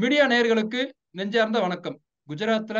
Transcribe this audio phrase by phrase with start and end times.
[0.00, 2.00] Media நேயர்களுக்கு நெஞ்சார்ந்த வணக்கம்.
[2.28, 2.78] குஜராத்ல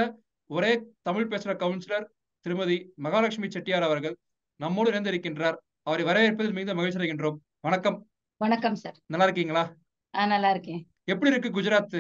[0.51, 2.05] ஒரே தமிழ் பேசுற கவுன்சிலர்
[2.45, 4.15] திருமதி மகாலட்சுமி செட்டியார் அவர்கள்
[4.57, 5.57] நம்மோடு இணைந்திருக்கின்றார்.
[5.83, 7.39] அவரை வரவேற்பதில் மிகுந்த மகிழ்ச்சி அடைகின்றோம்.
[7.61, 8.07] வணக்கம்.
[8.37, 9.65] வணக்கம் சார் நல்லா இருக்கீங்களா?
[10.11, 10.87] நல்லா இருக்கேன்.
[11.05, 11.99] எப்படி இருக்கு குஜராத்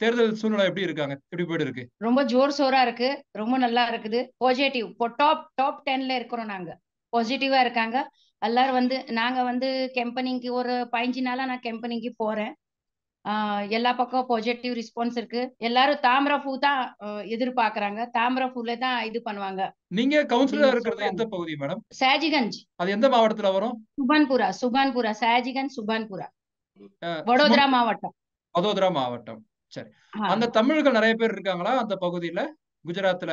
[0.00, 1.14] தேர்தல் சூழ்நிலை எப்படி இருக்காங்க?
[1.22, 1.84] எப்படி போயிட்டு இருக்கு?
[1.96, 3.24] ரொம்ப ஜோர் சோரா இருக்கு.
[3.32, 4.28] ரொம்ப நல்லா இருக்குது.
[4.36, 6.78] பாசிட்டிவ் இப்போ டாப் டாப் டென்ல இருக்கிறோம் நாங்க.
[7.16, 8.10] பாசிட்டிவா இருக்காங்க.
[8.38, 12.54] எல்லாரும் வந்து நாங்க வந்து கம்பெனிக்கு ஒரு பதினஞ்சு நாளா நான் கம்பெனிக்கு போறேன்.
[13.68, 15.40] எல்லா பக்கம் பாசிட்டிவ் ரெஸ்பான்ஸ் இருக்கு.
[15.58, 16.80] எல்லாரும் தாமிர பூ தான்
[17.26, 18.00] எதிர்பார்க்கறாங்க.
[18.18, 19.62] தாமிர பூல தான் இது பண்ணுவாங்க.
[19.86, 21.04] நீங்க கவுன்சிலர் இருக்கிறது.
[21.04, 22.58] எந்த பகுதி மேடம் சாஜிகஞ்ச்.
[22.76, 23.76] அது எந்த மாவட்டத்துல வரும்?
[24.00, 26.28] சுபான்புரா சுபான்புரா சாஜிகஞ்ச் சுபான்புரா.
[27.26, 28.14] வடோதரா மாவட்டம்.
[28.54, 29.40] வதோதரா மாவட்டம்.
[30.12, 30.26] ஆ.
[30.28, 32.40] அங்க தமிழர்கள் நிறைய பேர் இருக்காங்களா அந்த பகுதியில?
[32.84, 33.32] குஜராத்ல?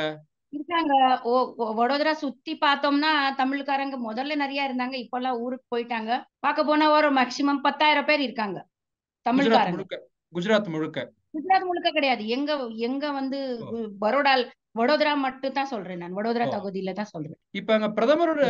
[0.53, 0.93] இருக்காங்க.
[1.79, 4.95] வடோதரா சுத்தி பார்த்தோம்னா தமிழ்காரங்க முதல்ல நிறைய இருந்தாங்க.
[4.95, 6.11] இப்பெல்லாம் ஊருக்கு போயிட்டாங்க.
[6.39, 8.57] பார்க்க போனா ஒரு மேக்சிமம் பத்தாயிரம் பேர் இருக்காங்க.
[9.29, 11.13] தமிழ்காரங்க முழுக்க குஜராத் முழுக்க.
[11.33, 12.27] குஜராத் முழுக்க கிடையாது.
[12.27, 13.75] எங்க எங்க வந்து ஓ.
[13.75, 14.49] கு- பரோடா
[14.79, 16.15] வடோதரா மட்டும் தான் சொல்றேன் நான்.
[16.15, 16.53] வடோதரா.
[16.53, 17.37] தொகுதியில தான் சொல்றேன்.
[17.51, 18.43] இப்ப அங்க பிரதமரோட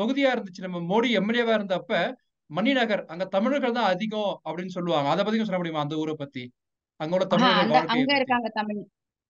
[0.00, 0.68] தொகுதியா இருந்துச்சு.
[0.68, 2.14] நம்ம மோடி எம்எல்ஏவா இருந்தப்ப
[2.46, 5.08] மணிநகர் அங்க தமிழர்கள் தான் அதிகம் அப்படின்னு சொல்லுவாங்க.
[5.08, 5.80] அதை பத்தி சொல்ல முடியுமா?
[5.80, 6.52] அந்த ஊரை பத்தி.
[6.96, 8.76] அங்க உள்ள தமிழர்கள் அங்க இருக்காங்க தமிழ்.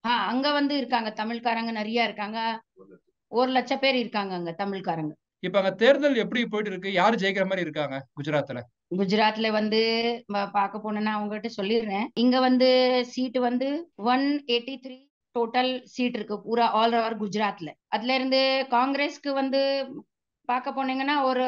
[0.09, 1.15] ஆஹ் அங்க வந்து இருக்காங்க.
[1.17, 2.63] தமிழ்காரங்க நிறைய இருக்காங்க.
[3.27, 5.11] ஒரு லட்சம் பேர் இருக்காங்க அங்க தமிழ்காரங்க.
[5.39, 6.93] இப்ப அங்க தேர்தல் எப்படி போயிட்டு இருக்கு?
[6.93, 8.61] யாரு ஜெயிக்கிற மாதிரி இருக்காங்க குஜராத்ல?
[8.97, 9.81] குஜராத்ல வந்து
[10.27, 15.07] பார்க்க போனேன்னா அவங்ககிட்ட சொல்லிடுறேன் இங்க வந்து சீட் வந்து one eighty three
[15.39, 17.73] total seat இருக்கு பூரா ஆல் ஓவர் குஜராத்ல.
[17.89, 19.89] அதுல இருந்து காங்கிரஸ்க்கு வந்து
[20.45, 21.45] பார்க்க போனீங்கன்னா ஒரு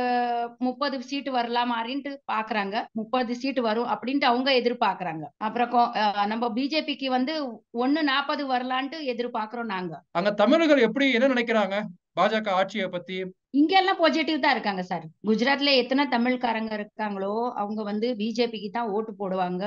[0.58, 2.86] முப்பது சீட் வரலாம் அப்படின்ட்டு பாக்குறாங்க.
[2.92, 5.22] முப்பது சீட் வரும் அப்படின்ட்டு அவங்க எதிர்பார்க்கறாங்க.
[5.36, 10.02] அப்புறம் கோ- அஹ் நம்ம பிஜேபிக்கு வந்து ஒன்னு நாற்பது வரலான்ட்டு எதிர்பார்க்கிறோம் நாங்க.
[10.10, 11.82] அங்க தமிழர்கள் எப்படி என்ன நினைக்கிறாங்க?
[12.20, 18.08] பாஜக ஆட்சியை பத்தி இங்க எல்லாம் பாசிட்டிவ் தான் இருக்காங்க சார் குஜராத்ல எத்தனை தமிழ்காரங்க இருக்காங்களோ அவங்க வந்து
[18.20, 19.64] பிஜேபிக்கு தான் ஓட்டு போடுவாங்க.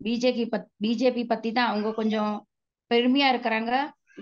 [0.00, 2.32] பிஜேபி பத் பிஜேபி பத்தி தான் அவங்க கொஞ்சம்
[2.90, 3.72] பெருமையா இருக்கிறாங்க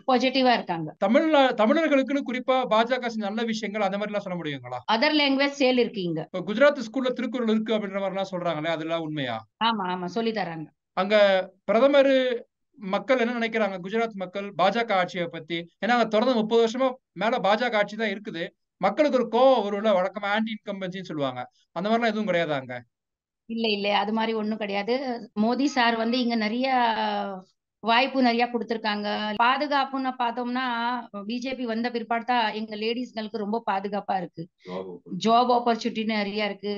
[0.08, 0.88] பாசிட்டிவா இருக்காங்க.
[1.04, 4.78] தமிழ்ல தமிழர்களுக்குன்னு குறிப்பா பாஜக நல்ல விஷயங்கள் அந்த மாதிரி எல்லாம் சொல்ல முடியுங்களா?
[4.94, 6.20] அதர் லாங்குவேஜ் சேல் இருக்கு இங்க.
[6.28, 9.36] இப்ப குஜராத் ஸ்கூல்ல திருக்குறள் இருக்கு அப்படின்ற மாதிரி எல்லாம் சொல்றாங்களே அதெல்லாம் உண்மையா?
[9.68, 10.68] ஆமா ஆமா சொல்லி தராங்க.
[10.96, 11.16] அங்க
[11.64, 12.12] பிரதமர்
[12.78, 13.76] மக்கள் என்ன நினைக்கிறாங்க?
[13.84, 18.44] குஜராத் மக்கள் பாஜக ஆட்சியை பத்தி ஏன்னா அங்க தொடர்ந்து முப்பது வருஷமா மேல பாஜக ஆட்சி தான் இருக்குது.
[18.80, 21.40] மக்களுக்கு ஒரு கோவம் வரும்ல வழக்கமா ஆன்டி இன்கம்பன்சின்னு சொல்லுவாங்க.
[21.76, 22.76] அந்த மாதிரிலாம் எதுவும் கிடையாதா அங்க
[23.48, 23.88] இல்ல இல்ல.
[23.98, 24.94] அது மாதிரி ஒண்ணும் கிடையாது.
[25.40, 26.66] மோடி சார் வந்து இங்க நிறைய
[27.82, 29.08] வாய்ப்பு நிறைய கொடுத்திருக்காங்க.
[29.42, 30.64] பாதுகாப்புன்னு பார்த்தோம்னா
[31.28, 34.42] பிஜேபி வந்த பிற்பாடு தான் எங்க லேடிஸ்களுக்கு ரொம்ப பாதுகாப்பா இருக்கு.
[35.24, 36.74] ஜாப் ஆப்பர்ச்சுனிட்டி நிறைய இருக்கு.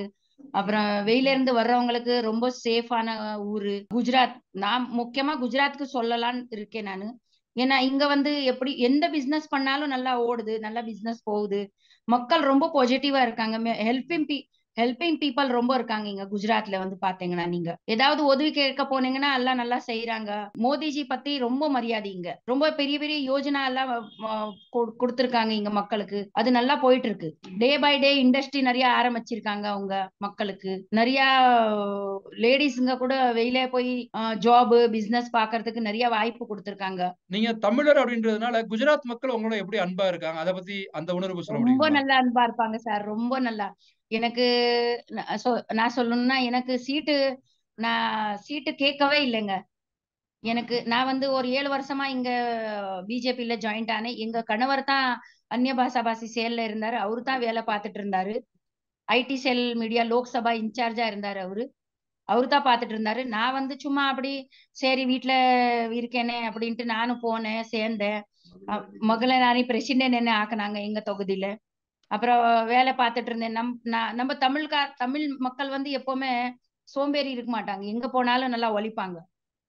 [0.52, 3.08] அப்புறம் வெளியில இருந்து வர்றவங்களுக்கு ரொம்ப சேஃபான
[3.46, 3.74] ஊரு.
[3.94, 7.08] குஜராத் நான் முக்கியமா குஜராத்துக்கு சொல்லலாம்னு இருக்கேன் நானு.
[7.56, 11.60] ஏன்னா இங்க வந்து எப்படி எந்த பிசினஸ் பண்ணாலும் நல்லா ஓடுது நல்லா பிசினஸ் போகுது.
[12.08, 13.56] மக்கள் ரொம்ப பாசிட்டிவா இருக்காங்க.
[13.88, 14.38] ஹெல்பிங் பீ
[14.80, 17.70] ஹெல்பிங் பீப்பிள் ரொம்ப இருக்காங்க இங்க குஜராத்ல வந்து பாத்தீங்கன்னா நீங்க.
[17.94, 20.30] ஏதாவது உதவி கேட்க போனீங்கன்னா எல்லாம் நல்லா செய்யறாங்க
[20.64, 22.30] மோடிஜி பத்தி ரொம்ப மரியாதை இங்க.
[22.50, 23.90] ரொம்ப பெரிய பெரிய யோஜனா எல்லாம்
[25.00, 26.20] கொடுத்திருக்காங்க இங்க மக்களுக்கு.
[26.32, 27.30] அது நல்லா போயிட்டு இருக்கு
[27.62, 29.94] டே பை டே இண்டஸ்ட்ரி நிறைய ஆரம்பிச்சிருக்காங்க அவங்க
[30.26, 30.72] மக்களுக்கு.
[31.00, 31.20] நிறைய
[32.44, 33.92] லேடிஸ்ங்க கூட வெளியில போய்
[34.46, 37.02] ஜாப் பிசினஸ் பாக்குறதுக்கு நிறைய வாய்ப்பு கொடுத்திருக்காங்க.
[37.26, 40.40] நீங்க தமிழர் அப்படின்றதுனால குஜராத் மக்கள் உங்களோட எப்படி அன்பா இருக்காங்க?
[40.44, 43.04] அதை பத்தி அந்த உணர்வு சொல்ல ரொம்ப நல்லா அன்பா இருப்பாங்க சார்.
[43.12, 43.68] ரொம்ப நல்லா.
[44.12, 44.46] எனக்கு
[45.72, 47.16] நான் சொல்லணும்னா எனக்கு சீட்டு
[47.78, 49.54] நான் சீட்டு கேட்கவே இல்லைங்க.
[50.42, 52.30] எனக்கு நான் வந்து ஒரு ஏழு வருஷமா இங்க
[53.08, 55.06] பிஜேபியில ஜாயின்ட் ஆனேன் எங்க கணவர் தான்
[55.46, 56.96] அந்நிய பாஷா பாஷி செயல்ல இருந்தாரு.
[57.04, 58.34] அவரு தான் வேலை பார்த்துட்டு இருந்தாரு.
[59.12, 61.64] ஐடி செல் மீடியா லோக்சபா இன்சார்ஜா இருந்தாரு அவரு.
[62.28, 63.24] அவரு தான் பார்த்துட்டு இருந்தாரு.
[63.24, 64.32] நான் வந்து சும்மா அப்படி
[64.70, 65.32] சரி வீட்டுல
[66.00, 68.20] இருக்கேனே அப்படின்ட்டு நானும் போனேன் சேர்ந்தேன்.
[68.68, 68.86] அ-
[69.38, 71.46] நானே பிரசிடென்ட் என்ன ஆக்குனாங்க எங்க தொகுதியில?
[72.14, 73.56] அப்புறம் வேலை பார்த்துட்டு இருந்தேன்.
[73.58, 76.32] நம் நான் நம்ம தமிழ்கா தமிழ் மக்கள் வந்து எப்பவுமே
[76.88, 77.84] சோம்பேறி இருக்க மாட்டாங்க.
[77.94, 79.18] எங்க போனாலும் நல்லா ஒழிப்பாங்க.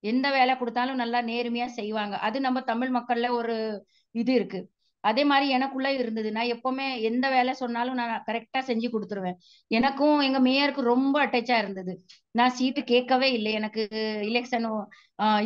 [0.03, 2.15] எந்த வேலை கொடுத்தாலும் நல்லா நேர்மையா செய்வாங்க.
[2.27, 3.55] அது நம்ம தமிழ் மக்கள்ல ஒரு
[4.15, 4.59] இது இருக்கு.
[5.03, 6.29] அதே மாதிரி எனக்குள்ள இருந்தது.
[6.31, 9.37] நான் எப்பவுமே எந்த வேலை சொன்னாலும் நான் கரெக்டா செஞ்சு கொடுத்துருவேன்.
[9.77, 11.93] எனக்கும் எங்க மேயருக்கு ரொம்ப அட்டாச்சா இருந்தது.
[12.31, 13.51] நான் சீட்டு கேட்கவே இல்லை.
[13.59, 13.83] எனக்கு
[14.29, 14.67] எலெக்ஷன்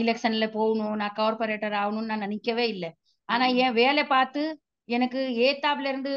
[0.04, 0.96] எலெக்ஷன்ல போகணும்.
[0.96, 2.92] நான் கார்பரேட்டர் ஆகணும்னு நான் நினைக்கவே இல்லை.
[3.30, 4.42] ஆனா என் வேலை பார்த்து
[4.88, 6.12] எனக்கு ஏத்தாப்ல இருந்து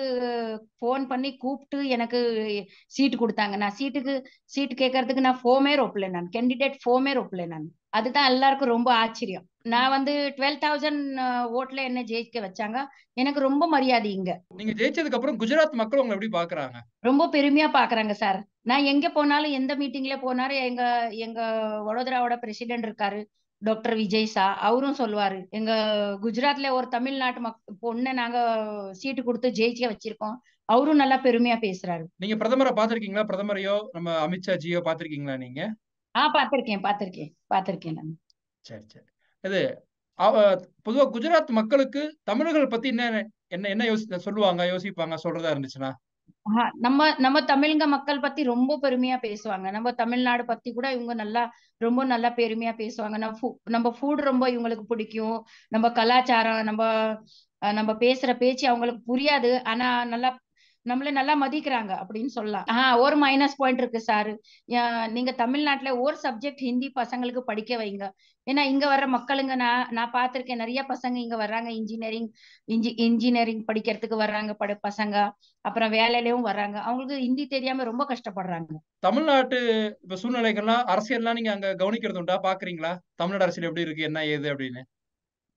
[0.78, 2.20] ஃபோன் பண்ணி கூப்பிட்டு எனக்கு
[2.86, 3.56] சீட்டு கொடுத்தாங்க.
[3.56, 4.14] நான் சீட்டுக்கு
[4.44, 6.28] சீட்டு கேட்கறதுக்கு நான் ஃபோமே ரொப்பல நான்.
[6.36, 7.66] கேண்டிடேட் ஃபோமே ரொப்பல நான்.
[7.88, 9.46] அதுதான் எல்லாருக்கும் ரொம்ப ஆச்சரியம்.
[9.62, 11.00] நான் வந்து டுவெல் தௌசண்ட்
[11.58, 12.78] ஓட்ல என்ன ஜெயிக்க வச்சாங்க.
[13.12, 14.32] எனக்கு ரொம்ப மரியாதை இங்க.
[14.54, 16.78] நீங்க ஜெயிச்சதுக்கு அப்புறம் குஜராத் மக்கள் உங்களை எப்படி பாக்குறாங்க?
[17.00, 20.82] ரொம்ப பெருமையா பாக்குறாங்க சார் நான் எங்க போனாலும் எந்த மீட்டிங்ல போனாலும் எங்க
[21.26, 21.40] எங்க
[21.86, 23.20] வடோதராவோட பிரசிடென்ட் இருக்காரு.
[23.62, 25.72] டாக்டர் விஜய் சா அவரும் சொல்லுவாரு எங்க
[26.22, 28.38] குஜராத்ல ஒரு தமிழ்நாட்டு மக் பொண்ணை நாங்க
[28.92, 30.36] சீட்டு கொடுத்து ஜெயிக்க வச்சிருக்கோம்.
[30.68, 32.04] அவரும் நல்லா பெருமையா பேசுறாரு.
[32.16, 35.60] நீங்க பிரதமரை பாத்திருக்கீங்களா பிரதமரையோ நம்ம அமித்ஷா ஜியோ பாத்திருக்கீங்களா நீங்க?
[36.14, 38.12] ஆ பாத்திருக்கேன் பாத்திருக்கேன் பாத்திருக்கேன் நான்.
[38.64, 39.06] சரி சரி.
[39.44, 39.60] இது
[40.86, 43.04] பொதுவா குஜராத் மக்களுக்கு தமிழர்கள் பத்தி என்ன
[43.48, 45.90] என்ன என்ன யோசி சொல்லுவாங்க யோசிப்பாங்க சொல்றதா இருந்துச்சுன்னா?
[46.42, 49.70] ஆஹா, நம்ம நம்ம தமிழ்ங்க மக்கள் பத்தி ரொம்ப பெருமையா பேசுவாங்க.
[49.70, 53.18] நம்ம தமிழ்நாடு பத்தி கூட இவங்க நல்லா ரொம்ப நல்லா பெருமையா பேசுவாங்க.
[53.18, 55.44] நம்ம ஃபு- நம்ம ஃபுட் ரொம்ப இவங்களுக்கு பிடிக்கும்.
[55.68, 56.82] நம்ம கலாச்சாரம் நம்ம
[57.58, 59.64] நம்ம பேசுற பேச்சு அவங்களுக்கு புரியாது.
[59.64, 60.38] ஆனா நல்லா
[60.88, 62.64] நம்மள நல்லா மதிக்கிறாங்க அப்படின்னு சொல்லலாம்.
[62.72, 64.38] ஆஹ் ஒரு மைனஸ் பாயிண்ட் இருக்கு சார்
[65.10, 68.10] நீங்க தமிழ்நாட்டுல ஒரு சப்ஜெக்ட் ஹிந்தி பசங்களுக்கு படிக்க வைங்க.
[68.46, 71.70] ஏன்னா இங்க வர்ற மக்களுங்க நான் நான் பார்த்திருக்கேன் நிறைய பசங்க இங்க வர்றாங்க.
[71.70, 72.30] இன்ஜினியரிங்
[72.68, 75.30] இன்ஜி இன்ஜினியரிங் படிக்கிறதுக்கு வர்றாங்க பட பசங்க.
[75.64, 76.80] அப்புறம் வேலையிலயும் வர்றாங்க.
[76.80, 78.66] அவங்களுக்கு ஹிந்தி தெரியாம ரொம்ப கஷ்டப்படுறாங்க.
[78.98, 82.40] தமிழ்நாட்டு இப்ப சூழ்நிலைகள்லாம் அரசியல்லாம் நீங்க அங்க கவனிக்கிறது உண்டா?
[82.42, 82.96] பாக்குறீங்களா?
[83.14, 84.02] தமிழ்நாடு அரசியல் எப்படி இருக்கு?
[84.02, 84.82] என்ன ஏது அப்படின்னு?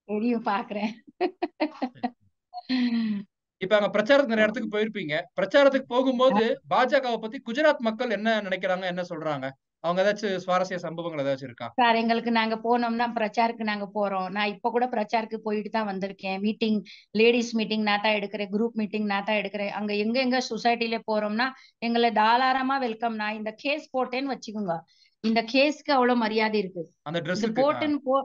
[0.08, 0.92] தெரியும் பாக்குறேன்.
[3.64, 5.16] இப்ப அங்க பிரச்சாரத்துக்கு நிறைய இடத்துக்கு போயிருப்பீங்க.
[5.40, 6.44] பிரச்சாரத்துக்கு போகும்போது
[6.74, 9.48] பாஜகவை பத்தி குஜராத் மக்கள் என்ன நினைக்கிறாங்க என்ன சொல்றாங்க?
[9.84, 11.68] அவங்க ஏதாச்சும் சுவாரஸ்ய சம்பவங்கள் ஏதாச்சும் இருக்கா?
[11.82, 14.28] சார் எங்களுக்கு நாங்க போனோம்னா பிரச்சாருக்கு நாங்க போறோம்.
[14.30, 16.38] நான் இப்ப கூட பிரச்சாருக்கு போயிட்டு தான் வந்திருக்கேன்.
[16.40, 16.78] மீட்டிங்
[17.12, 19.74] லேடிஸ் மீட்டிங் நான் தான் எடுக்கிறேன் குரூப் மீட்டிங் நான் தான் எடுக்கிறேன்.
[19.80, 21.48] அங்க எங்க எங்க சொசைட்டில போறோம்னா
[21.80, 24.76] எங்களை தாராளமா வெல்கம் நான் இந்த கேஸ் போட்டேன்னு வச்சுக்கோங்க.
[25.24, 26.86] இந்த கேஸ்க்கு அவ்வளவு மரியாதை இருக்கு.
[27.04, 27.20] அந்த
[27.62, 28.16] போட்டுன்னு போ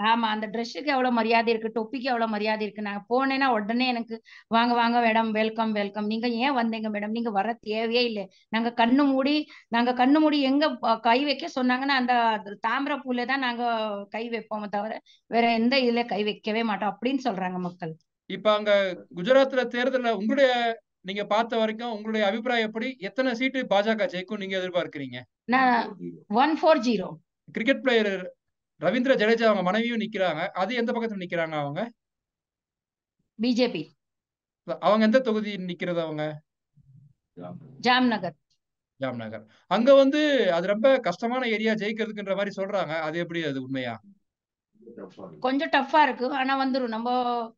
[0.00, 2.82] ஆமா அந்த ட்ரெஸ்ஸுக்கு எவ்வளவு மரியாதை இருக்கு தொப்பிக்கு எவ்வளவு மரியாதை இருக்கு.
[2.88, 4.14] நான் போனேன்னா உடனே எனக்கு
[4.56, 8.24] வாங்க வாங்க மேடம் வெல்கம் வெல்கம் நீங்க ஏன் வந்தீங்க மேடம் நீங்க வர தேவையே இல்லை.
[8.54, 9.34] நாங்க கண்ணு மூடி
[9.76, 10.64] நாங்க கண்ணு மூடி எங்க
[11.08, 12.14] கை வைக்க சொன்னாங்கன்னா அந்த
[12.68, 13.64] தாமிர பூல தான் நாங்க
[14.16, 14.92] கை வைப்போமே தவிர
[15.30, 17.94] வேற எந்த இதுல கை வைக்கவே மாட்டோம் அப்படின்னு சொல்றாங்க மக்கள்.
[18.30, 18.72] இப்ப அங்க
[19.18, 20.50] குஜராத்ல தேர்தல்ல உங்களுடைய
[21.08, 22.88] நீங்க பார்த்த வரைக்கும் உங்களுடைய அபிப்பிராயம் எப்படி?
[23.08, 25.18] எத்தனை சீட்டு பாஜக ஜெயிக்கும் நீங்க எதிர்பார்க்கறீங்க?
[25.54, 25.78] நான்
[26.42, 27.08] one four zero
[27.54, 28.12] cricket player
[28.80, 30.46] Ravindra Jadeja அவங்க மனைவியும் நிக்கிறாங்க.
[30.48, 31.92] அது எந்த பக்கத்துல நிக்கிறாங்க அவங்க?
[33.42, 33.82] பிஜேபி
[34.64, 36.24] அவங்க எந்த தொகுதி நிக்கிறது அவங்க?
[37.80, 38.36] ஜாம்நகர்.
[39.00, 39.44] ஜாம்நகர்.
[39.66, 40.20] அங்க வந்து
[40.52, 43.00] அது ரொம்ப கஷ்டமான ஏரியா ஜெயிக்கிறதுக்குன்ற மாதிரி சொல்றாங்க.
[43.00, 44.00] அது எப்படி அது உண்மையா?
[45.40, 46.32] கொஞ்சம் டஃப்பா இருக்கு.
[46.32, 46.88] ஆனா வந்துரும்.
[46.88, 47.08] நம்ம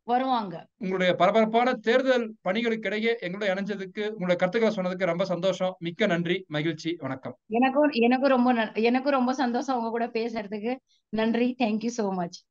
[0.03, 0.67] வருவாங்க.
[0.79, 5.77] உங்களுடைய பரபரப்பான தேர்தல் பணிகளுக்கிடையே எங்களோட இணைஞ்சதுக்கு உங்களுடைய கருத்துக்களை சொன்னதுக்கு ரொம்ப சந்தோஷம்.
[5.79, 6.45] மிக்க நன்றி.
[6.49, 6.97] மகிழ்ச்சி.
[6.99, 7.39] வணக்கம்.
[7.47, 10.77] எனக்கும் எனக்கும் ரொம்ப எனக்கும் ரொம்ப சந்தோஷம் உங்க கூட பேசுறதுக்கு.
[11.09, 11.55] நன்றி.
[11.59, 12.43] Thank you so much